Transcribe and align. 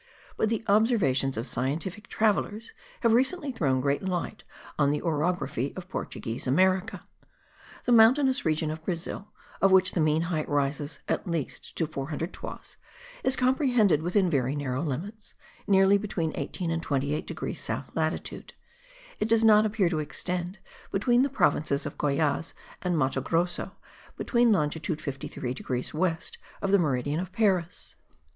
But 0.35 0.49
the 0.49 0.63
observations 0.65 1.37
of 1.37 1.45
scientific 1.45 2.07
travellers 2.07 2.73
have 3.01 3.13
recently 3.13 3.51
thrown 3.51 3.81
great 3.81 4.01
light 4.01 4.43
on 4.79 4.89
the 4.89 4.99
orography 4.99 5.77
of 5.77 5.89
Portuguese 5.89 6.47
America. 6.47 7.05
The 7.85 7.91
mountainous 7.91 8.43
region 8.43 8.71
of 8.71 8.83
Brazil, 8.83 9.31
of 9.61 9.71
which 9.71 9.91
the 9.91 9.99
mean 9.99 10.23
height 10.23 10.49
rises 10.49 11.01
at 11.07 11.29
least 11.29 11.75
to 11.75 11.85
400 11.85 12.33
toises, 12.33 12.77
is 13.23 13.35
comprehended 13.35 14.01
within 14.01 14.27
very 14.27 14.55
narrow 14.55 14.81
limits, 14.81 15.35
nearly 15.67 15.99
between 15.99 16.31
18 16.33 16.71
and 16.71 16.81
28 16.81 17.27
degrees 17.27 17.61
south 17.61 17.91
latitude; 17.95 18.55
it 19.19 19.29
does 19.29 19.43
not 19.43 19.67
appear 19.67 19.87
to 19.87 19.99
extend, 19.99 20.57
between 20.91 21.21
the 21.21 21.29
provinces 21.29 21.85
of 21.85 21.99
Goyaz 21.99 22.55
and 22.81 22.95
Matogrosso, 22.97 23.73
beyond 24.17 24.51
longitude 24.51 24.99
53 24.99 25.53
degrees 25.53 25.93
west 25.93 26.39
of 26.59 26.71
the 26.71 26.79
meridian 26.79 27.19
of 27.19 27.31
Paris. 27.31 27.97